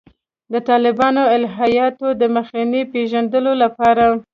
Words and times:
د 0.53 0.55
طالباني 0.69 1.23
الهیاتو 1.35 2.07
د 2.19 2.23
مخینې 2.35 2.81
پېژندلو 2.93 3.51
لپاره. 3.63 4.05